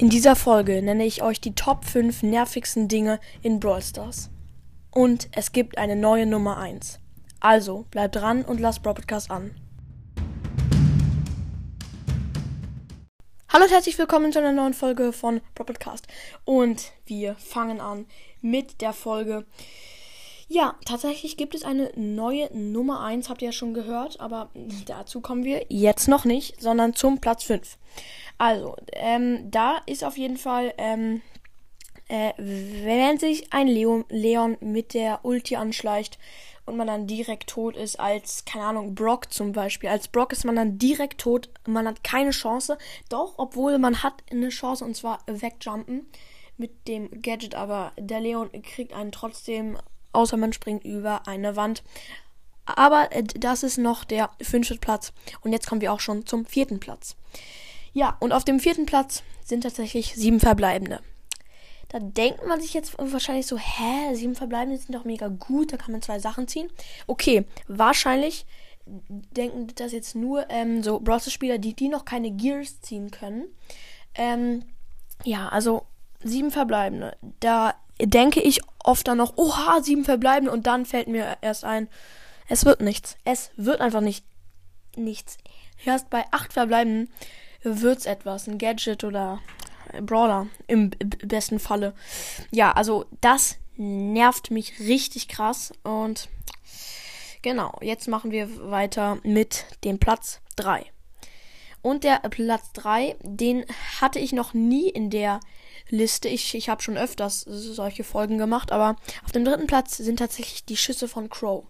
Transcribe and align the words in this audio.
In 0.00 0.08
dieser 0.08 0.34
Folge 0.34 0.80
nenne 0.80 1.04
ich 1.04 1.22
euch 1.22 1.42
die 1.42 1.54
Top 1.54 1.84
5 1.84 2.22
nervigsten 2.22 2.88
Dinge 2.88 3.20
in 3.42 3.60
Brawl 3.60 3.82
Stars. 3.82 4.30
Und 4.90 5.28
es 5.32 5.52
gibt 5.52 5.76
eine 5.76 5.94
neue 5.94 6.24
Nummer 6.24 6.56
1. 6.56 7.00
Also 7.38 7.84
bleibt 7.90 8.16
dran 8.16 8.42
und 8.42 8.60
lasst 8.60 8.82
Brawl 8.82 8.94
Podcast 8.94 9.30
an. 9.30 9.50
Hallo 13.50 13.64
und 13.64 13.70
herzlich 13.70 13.98
willkommen 13.98 14.32
zu 14.32 14.38
einer 14.38 14.52
neuen 14.52 14.72
Folge 14.72 15.12
von 15.12 15.42
Brawl 15.54 15.66
Podcast. 15.66 16.08
Und 16.46 16.92
wir 17.04 17.34
fangen 17.34 17.82
an 17.82 18.06
mit 18.40 18.80
der 18.80 18.94
Folge. 18.94 19.44
Ja, 20.48 20.76
tatsächlich 20.86 21.36
gibt 21.36 21.54
es 21.54 21.62
eine 21.62 21.92
neue 21.94 22.48
Nummer 22.56 23.04
1, 23.04 23.28
habt 23.28 23.42
ihr 23.42 23.50
ja 23.50 23.52
schon 23.52 23.74
gehört, 23.74 24.18
aber 24.18 24.48
dazu 24.86 25.20
kommen 25.20 25.44
wir 25.44 25.66
jetzt 25.68 26.08
noch 26.08 26.24
nicht, 26.24 26.60
sondern 26.60 26.94
zum 26.94 27.20
Platz 27.20 27.44
5. 27.44 27.76
Also, 28.40 28.74
ähm, 28.94 29.50
da 29.50 29.82
ist 29.84 30.02
auf 30.02 30.16
jeden 30.16 30.38
Fall, 30.38 30.72
ähm, 30.78 31.20
äh, 32.08 32.32
wenn 32.38 33.18
sich 33.18 33.52
ein 33.52 33.68
Leon, 33.68 34.06
Leon 34.08 34.56
mit 34.60 34.94
der 34.94 35.26
Ulti 35.26 35.56
anschleicht 35.56 36.18
und 36.64 36.78
man 36.78 36.86
dann 36.86 37.06
direkt 37.06 37.50
tot 37.50 37.76
ist, 37.76 38.00
als, 38.00 38.46
keine 38.46 38.64
Ahnung, 38.64 38.94
Brock 38.94 39.30
zum 39.30 39.52
Beispiel. 39.52 39.90
Als 39.90 40.08
Brock 40.08 40.32
ist 40.32 40.46
man 40.46 40.56
dann 40.56 40.78
direkt 40.78 41.20
tot, 41.20 41.50
man 41.66 41.86
hat 41.86 42.02
keine 42.02 42.30
Chance. 42.30 42.78
Doch, 43.10 43.34
obwohl 43.36 43.76
man 43.76 44.02
hat 44.02 44.14
eine 44.30 44.48
Chance 44.48 44.86
und 44.86 44.96
zwar 44.96 45.18
wegjumpen 45.26 46.06
mit 46.56 46.88
dem 46.88 47.10
Gadget, 47.20 47.54
aber 47.54 47.92
der 47.98 48.20
Leon 48.20 48.50
kriegt 48.62 48.94
einen 48.94 49.12
trotzdem, 49.12 49.76
außer 50.14 50.38
man 50.38 50.54
springt 50.54 50.86
über 50.86 51.28
eine 51.28 51.56
Wand. 51.56 51.82
Aber 52.64 53.12
äh, 53.12 53.22
das 53.22 53.64
ist 53.64 53.76
noch 53.76 54.04
der 54.04 54.30
fünfte 54.40 54.76
Platz. 54.76 55.12
Und 55.42 55.52
jetzt 55.52 55.66
kommen 55.66 55.82
wir 55.82 55.92
auch 55.92 56.00
schon 56.00 56.24
zum 56.24 56.46
vierten 56.46 56.80
Platz. 56.80 57.16
Ja, 57.92 58.16
und 58.20 58.32
auf 58.32 58.44
dem 58.44 58.60
vierten 58.60 58.86
Platz 58.86 59.22
sind 59.44 59.62
tatsächlich 59.62 60.14
sieben 60.14 60.40
Verbleibende. 60.40 61.00
Da 61.88 61.98
denkt 61.98 62.46
man 62.46 62.60
sich 62.60 62.72
jetzt 62.72 62.94
wahrscheinlich 62.98 63.46
so, 63.46 63.58
hä, 63.58 64.14
sieben 64.14 64.36
Verbleibende 64.36 64.78
sind 64.78 64.94
doch 64.94 65.04
mega 65.04 65.26
gut, 65.26 65.72
da 65.72 65.76
kann 65.76 65.90
man 65.90 66.02
zwei 66.02 66.20
Sachen 66.20 66.46
ziehen. 66.46 66.70
Okay, 67.08 67.44
wahrscheinlich 67.66 68.46
denken 68.86 69.68
das 69.74 69.92
jetzt 69.92 70.14
nur 70.14 70.48
ähm, 70.50 70.82
so 70.82 71.00
Browser-Spieler, 71.00 71.58
die, 71.58 71.74
die 71.74 71.88
noch 71.88 72.04
keine 72.04 72.30
Gears 72.30 72.80
ziehen 72.80 73.10
können. 73.10 73.46
Ähm, 74.14 74.64
ja, 75.24 75.48
also 75.48 75.84
sieben 76.22 76.50
Verbleibende. 76.50 77.16
Da 77.40 77.74
denke 78.00 78.40
ich 78.40 78.60
oft 78.82 79.06
dann 79.08 79.18
noch, 79.18 79.36
oha, 79.36 79.82
sieben 79.82 80.04
Verbleibende 80.04 80.52
und 80.52 80.66
dann 80.66 80.86
fällt 80.86 81.08
mir 81.08 81.38
erst 81.40 81.64
ein, 81.64 81.88
es 82.48 82.64
wird 82.64 82.80
nichts. 82.80 83.16
Es 83.24 83.50
wird 83.56 83.80
einfach 83.80 84.00
nicht 84.00 84.24
nichts. 84.96 85.38
Erst 85.84 86.10
bei 86.10 86.24
acht 86.30 86.52
Verbleibenden 86.52 87.12
wird's 87.62 88.06
etwas, 88.06 88.46
ein 88.46 88.58
Gadget 88.58 89.04
oder 89.04 89.40
Brawler 90.00 90.46
im 90.66 90.90
besten 90.90 91.58
Falle. 91.58 91.94
Ja, 92.50 92.72
also 92.72 93.06
das 93.20 93.56
nervt 93.76 94.50
mich 94.50 94.78
richtig 94.80 95.28
krass 95.28 95.72
und 95.82 96.28
genau, 97.42 97.78
jetzt 97.80 98.08
machen 98.08 98.30
wir 98.30 98.70
weiter 98.70 99.18
mit 99.22 99.64
dem 99.84 99.98
Platz 99.98 100.40
3. 100.56 100.84
Und 101.82 102.04
der 102.04 102.18
Platz 102.28 102.72
3, 102.74 103.16
den 103.22 103.64
hatte 104.00 104.18
ich 104.18 104.32
noch 104.32 104.52
nie 104.52 104.88
in 104.90 105.08
der 105.08 105.40
Liste. 105.88 106.28
Ich, 106.28 106.54
ich 106.54 106.68
habe 106.68 106.82
schon 106.82 106.98
öfters 106.98 107.40
solche 107.40 108.04
Folgen 108.04 108.36
gemacht, 108.36 108.70
aber 108.70 108.96
auf 109.24 109.32
dem 109.32 109.46
dritten 109.46 109.66
Platz 109.66 109.96
sind 109.96 110.18
tatsächlich 110.18 110.64
die 110.66 110.76
Schüsse 110.76 111.08
von 111.08 111.30
Crow 111.30 111.64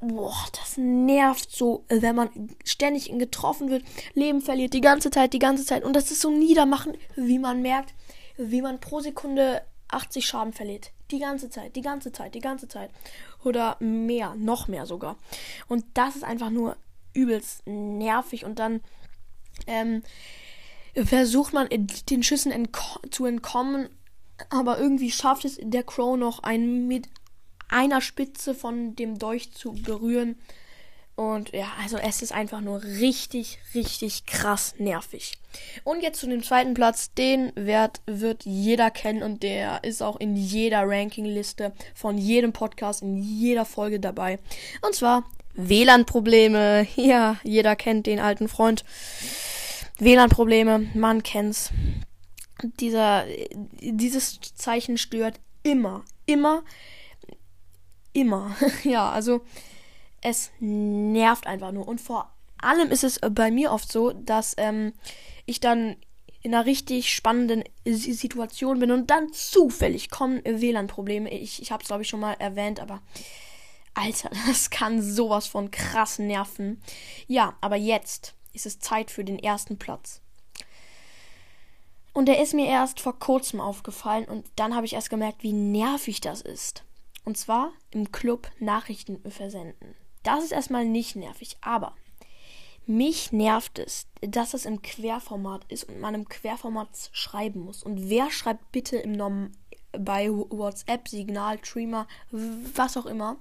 boah, 0.00 0.36
das 0.52 0.76
nervt 0.76 1.50
so, 1.50 1.84
wenn 1.88 2.14
man 2.14 2.28
ständig 2.64 3.10
getroffen 3.18 3.70
wird, 3.70 3.84
Leben 4.14 4.40
verliert, 4.40 4.74
die 4.74 4.80
ganze 4.80 5.10
Zeit, 5.10 5.32
die 5.32 5.38
ganze 5.38 5.64
Zeit. 5.64 5.84
Und 5.84 5.94
das 5.94 6.10
ist 6.10 6.20
so 6.20 6.30
niedermachen, 6.30 6.96
wie 7.16 7.38
man 7.38 7.62
merkt, 7.62 7.94
wie 8.36 8.62
man 8.62 8.80
pro 8.80 9.00
Sekunde 9.00 9.62
80 9.88 10.26
Schaden 10.26 10.52
verliert. 10.52 10.90
Die 11.10 11.18
ganze 11.18 11.50
Zeit, 11.50 11.76
die 11.76 11.82
ganze 11.82 12.12
Zeit, 12.12 12.34
die 12.34 12.40
ganze 12.40 12.68
Zeit. 12.68 12.90
Oder 13.44 13.76
mehr, 13.80 14.34
noch 14.34 14.68
mehr 14.68 14.86
sogar. 14.86 15.16
Und 15.68 15.84
das 15.94 16.16
ist 16.16 16.24
einfach 16.24 16.50
nur 16.50 16.76
übelst 17.14 17.66
nervig. 17.66 18.44
Und 18.44 18.58
dann 18.58 18.80
ähm, 19.66 20.02
versucht 20.94 21.52
man 21.52 21.68
den 22.10 22.22
Schüssen 22.22 22.52
entko 22.52 23.00
zu 23.10 23.24
entkommen. 23.24 23.88
Aber 24.50 24.78
irgendwie 24.78 25.10
schafft 25.10 25.44
es 25.44 25.58
der 25.62 25.82
Crow 25.82 26.16
noch 26.16 26.42
einen 26.42 26.88
mit 26.88 27.08
einer 27.68 28.00
Spitze 28.00 28.54
von 28.54 28.94
dem 28.96 29.18
Dolch 29.18 29.52
zu 29.52 29.72
berühren. 29.72 30.36
Und 31.16 31.52
ja, 31.52 31.72
also 31.82 31.96
es 31.96 32.20
ist 32.20 32.32
einfach 32.32 32.60
nur 32.60 32.82
richtig, 32.82 33.58
richtig 33.74 34.26
krass 34.26 34.74
nervig. 34.76 35.32
Und 35.82 36.02
jetzt 36.02 36.20
zu 36.20 36.26
dem 36.26 36.42
zweiten 36.42 36.74
Platz. 36.74 37.14
Den 37.14 37.52
Wert 37.54 38.02
wird 38.04 38.44
jeder 38.44 38.90
kennen 38.90 39.22
und 39.22 39.42
der 39.42 39.82
ist 39.82 40.02
auch 40.02 40.16
in 40.20 40.36
jeder 40.36 40.82
Rankingliste 40.86 41.72
von 41.94 42.18
jedem 42.18 42.52
Podcast, 42.52 43.00
in 43.00 43.16
jeder 43.16 43.64
Folge 43.64 43.98
dabei. 43.98 44.38
Und 44.82 44.94
zwar 44.94 45.24
WLAN-Probleme. 45.54 46.86
Ja, 46.96 47.36
jeder 47.42 47.76
kennt 47.76 48.06
den 48.06 48.20
alten 48.20 48.48
Freund. 48.48 48.84
WLAN-Probleme, 49.98 50.90
man 50.94 51.22
kennt's. 51.22 51.70
Dieser, 52.80 53.24
dieses 53.80 54.38
Zeichen 54.54 54.98
stört 54.98 55.40
immer, 55.62 56.04
immer 56.26 56.62
immer. 58.16 58.56
ja, 58.82 59.10
also 59.10 59.42
es 60.22 60.50
nervt 60.58 61.46
einfach 61.46 61.72
nur. 61.72 61.86
Und 61.86 62.00
vor 62.00 62.32
allem 62.58 62.90
ist 62.90 63.04
es 63.04 63.20
bei 63.30 63.50
mir 63.50 63.70
oft 63.70 63.90
so, 63.92 64.12
dass 64.12 64.54
ähm, 64.56 64.92
ich 65.44 65.60
dann 65.60 65.96
in 66.42 66.54
einer 66.54 66.66
richtig 66.66 67.12
spannenden 67.12 67.64
Situation 67.84 68.78
bin 68.78 68.92
und 68.92 69.10
dann 69.10 69.32
zufällig 69.32 70.10
kommen 70.10 70.42
WLAN-Probleme. 70.44 71.30
Ich, 71.30 71.60
ich 71.60 71.72
habe 71.72 71.82
es, 71.82 71.88
glaube 71.88 72.02
ich, 72.02 72.08
schon 72.08 72.20
mal 72.20 72.34
erwähnt, 72.34 72.80
aber 72.80 73.02
Alter, 73.94 74.30
das 74.46 74.70
kann 74.70 75.02
sowas 75.02 75.46
von 75.46 75.70
krass 75.70 76.18
nerven. 76.18 76.80
Ja, 77.26 77.56
aber 77.60 77.76
jetzt 77.76 78.34
ist 78.52 78.66
es 78.66 78.78
Zeit 78.78 79.10
für 79.10 79.24
den 79.24 79.38
ersten 79.38 79.78
Platz. 79.78 80.20
Und 82.12 82.26
der 82.26 82.40
ist 82.40 82.54
mir 82.54 82.66
erst 82.66 83.00
vor 83.00 83.18
kurzem 83.18 83.60
aufgefallen 83.60 84.24
und 84.24 84.46
dann 84.56 84.74
habe 84.74 84.86
ich 84.86 84.94
erst 84.94 85.10
gemerkt, 85.10 85.42
wie 85.42 85.52
nervig 85.52 86.22
das 86.22 86.40
ist. 86.40 86.82
Und 87.26 87.36
zwar 87.36 87.72
im 87.90 88.12
Club 88.12 88.50
Nachrichten 88.60 89.20
versenden. 89.30 89.96
Das 90.22 90.44
ist 90.44 90.52
erstmal 90.52 90.84
nicht 90.84 91.16
nervig, 91.16 91.56
aber 91.60 91.94
mich 92.86 93.32
nervt 93.32 93.80
es, 93.80 94.06
dass 94.20 94.54
es 94.54 94.64
im 94.64 94.80
Querformat 94.80 95.64
ist 95.68 95.88
und 95.88 96.00
man 96.00 96.14
im 96.14 96.28
Querformat 96.28 97.10
schreiben 97.10 97.60
muss. 97.60 97.82
Und 97.82 98.08
wer 98.08 98.30
schreibt 98.30 98.70
bitte 98.70 98.96
im 98.96 99.10
Norm 99.10 99.50
bei 99.90 100.30
WhatsApp, 100.30 101.08
Signal, 101.08 101.58
Streamer, 101.64 102.06
was 102.30 102.96
auch 102.96 103.06
immer, 103.06 103.38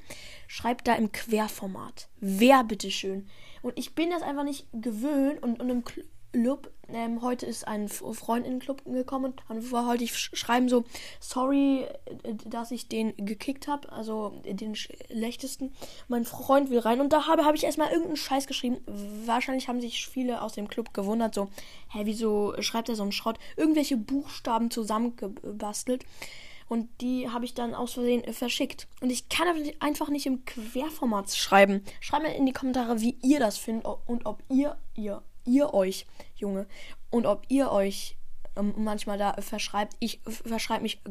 schreibt 0.48 0.88
da 0.88 0.96
im 0.96 1.12
Querformat. 1.12 2.10
Wer 2.20 2.64
bitteschön? 2.64 3.28
Und 3.62 3.78
ich 3.78 3.94
bin 3.94 4.10
das 4.10 4.24
einfach 4.24 4.44
nicht 4.44 4.68
gewöhnt 4.74 5.44
und, 5.44 5.60
und 5.60 5.70
im 5.70 5.84
Club 6.42 6.72
ähm, 6.90 7.22
heute 7.22 7.46
ist 7.46 7.68
ein 7.68 7.88
Freund 7.90 8.46
in 8.46 8.54
den 8.54 8.60
Club 8.60 8.84
gekommen 8.86 9.26
und 9.26 9.42
dann 9.48 9.72
war 9.72 9.88
heute 9.88 10.04
ich 10.04 10.16
schreiben 10.16 10.70
so, 10.70 10.84
sorry, 11.20 11.86
äh, 12.24 12.36
dass 12.46 12.72
ich 12.72 12.88
den 12.88 13.16
gekickt 13.18 13.68
habe, 13.68 13.92
also 13.92 14.42
den 14.46 14.76
schlechtesten. 14.76 15.74
Mein 16.08 16.26
Freund 16.26 16.70
will 16.70 16.80
rein 16.80 17.02
und 17.02 17.12
da 17.12 17.28
habe, 17.28 17.46
habe 17.46 17.58
ich 17.58 17.64
erstmal 17.64 17.90
irgendeinen 17.90 18.18
Scheiß 18.18 18.48
geschrieben. 18.48 18.78
Wahrscheinlich 19.26 19.68
haben 19.68 19.82
sich 19.82 20.08
viele 20.08 20.42
aus 20.42 20.54
dem 20.54 20.68
Club 20.68 20.94
gewundert, 20.94 21.34
so, 21.34 21.50
hä, 21.92 22.02
wieso 22.04 22.54
schreibt 22.62 22.90
er 22.90 22.96
so 22.96 23.04
einen 23.04 23.12
Schrott? 23.12 23.40
Irgendwelche 23.58 23.98
Buchstaben 23.98 24.70
zusammengebastelt. 24.70 26.06
Und 26.68 26.90
die 27.02 27.30
habe 27.30 27.46
ich 27.46 27.54
dann 27.54 27.76
aus 27.76 27.94
Versehen 27.94 28.24
verschickt. 28.34 28.88
Und 29.00 29.12
ich 29.12 29.30
kann 29.30 29.48
einfach 29.80 30.10
nicht 30.10 30.26
im 30.26 30.46
Querformat 30.46 31.30
schreiben. 31.30 31.84
Schreibt 32.00 32.24
mir 32.24 32.36
in 32.36 32.48
die 32.48 32.54
Kommentare, 32.54 33.02
wie 33.02 33.18
ihr 33.22 33.40
das 33.40 33.58
findet 33.58 33.86
und 34.08 34.26
ob 34.26 34.42
ihr, 34.50 34.76
ihr 34.96 35.22
ihr 35.46 35.74
euch, 35.74 36.06
Junge, 36.36 36.68
und 37.10 37.26
ob 37.26 37.44
ihr 37.48 37.72
euch 37.72 38.18
ähm, 38.56 38.74
manchmal 38.78 39.18
da 39.18 39.34
verschreibt. 39.40 39.96
Ich 40.00 40.22
verschreibe 40.26 40.84
mich 40.84 41.02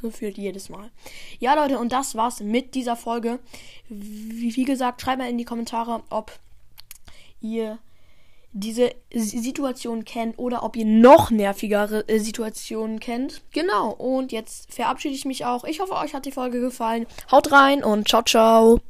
gefühlt 0.00 0.38
jedes 0.38 0.68
Mal. 0.68 0.90
Ja, 1.38 1.54
Leute, 1.54 1.78
und 1.78 1.92
das 1.92 2.14
war's 2.14 2.40
mit 2.40 2.74
dieser 2.74 2.96
Folge. 2.96 3.40
Wie, 3.88 4.54
wie 4.56 4.64
gesagt, 4.64 5.02
schreibt 5.02 5.18
mal 5.18 5.30
in 5.30 5.38
die 5.38 5.44
Kommentare, 5.44 6.02
ob 6.10 6.32
ihr 7.40 7.78
diese 8.56 8.92
Situation 9.12 10.04
kennt 10.04 10.38
oder 10.38 10.62
ob 10.62 10.76
ihr 10.76 10.84
noch 10.84 11.30
nervigere 11.30 12.08
äh, 12.08 12.18
Situationen 12.20 13.00
kennt. 13.00 13.42
Genau, 13.50 13.90
und 13.90 14.30
jetzt 14.30 14.72
verabschiede 14.72 15.14
ich 15.14 15.24
mich 15.24 15.44
auch. 15.44 15.64
Ich 15.64 15.80
hoffe, 15.80 15.94
euch 15.94 16.14
hat 16.14 16.24
die 16.24 16.32
Folge 16.32 16.60
gefallen. 16.60 17.06
Haut 17.30 17.50
rein 17.50 17.82
und 17.82 18.08
ciao, 18.08 18.22
ciao. 18.22 18.84